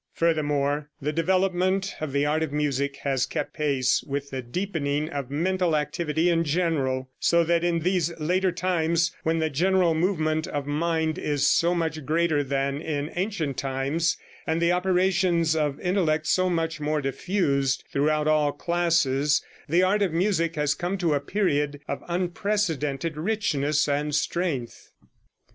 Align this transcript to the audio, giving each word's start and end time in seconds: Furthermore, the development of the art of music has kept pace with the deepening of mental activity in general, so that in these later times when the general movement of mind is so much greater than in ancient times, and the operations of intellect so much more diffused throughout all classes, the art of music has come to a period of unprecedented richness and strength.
Furthermore, 0.13 0.89
the 0.99 1.13
development 1.13 1.93
of 2.01 2.11
the 2.11 2.25
art 2.25 2.41
of 2.41 2.51
music 2.51 2.95
has 3.03 3.27
kept 3.27 3.53
pace 3.53 4.01
with 4.01 4.31
the 4.31 4.41
deepening 4.41 5.07
of 5.09 5.29
mental 5.29 5.75
activity 5.75 6.27
in 6.27 6.43
general, 6.43 7.11
so 7.19 7.43
that 7.43 7.63
in 7.63 7.81
these 7.81 8.11
later 8.19 8.51
times 8.51 9.15
when 9.21 9.37
the 9.37 9.51
general 9.51 9.93
movement 9.93 10.47
of 10.47 10.65
mind 10.65 11.19
is 11.19 11.45
so 11.45 11.75
much 11.75 12.03
greater 12.03 12.43
than 12.43 12.81
in 12.81 13.11
ancient 13.15 13.57
times, 13.57 14.17
and 14.47 14.59
the 14.59 14.71
operations 14.71 15.55
of 15.55 15.79
intellect 15.79 16.25
so 16.25 16.49
much 16.49 16.79
more 16.79 16.99
diffused 16.99 17.83
throughout 17.93 18.27
all 18.27 18.51
classes, 18.51 19.43
the 19.69 19.83
art 19.83 20.01
of 20.01 20.11
music 20.11 20.55
has 20.55 20.73
come 20.73 20.97
to 20.97 21.13
a 21.13 21.19
period 21.19 21.79
of 21.87 22.01
unprecedented 22.07 23.17
richness 23.17 23.87
and 23.87 24.15
strength. 24.15 24.89